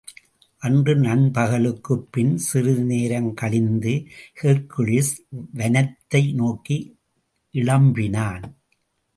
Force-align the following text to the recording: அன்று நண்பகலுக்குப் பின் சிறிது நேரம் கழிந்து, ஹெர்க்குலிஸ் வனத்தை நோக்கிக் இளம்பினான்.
அன்று 0.57 0.95
நண்பகலுக்குப் 0.95 2.07
பின் 2.11 2.37
சிறிது 2.37 2.83
நேரம் 2.83 3.33
கழிந்து, 3.33 4.07
ஹெர்க்குலிஸ் 4.41 5.13
வனத்தை 5.55 6.33
நோக்கிக் 6.33 6.97
இளம்பினான். 7.53 8.55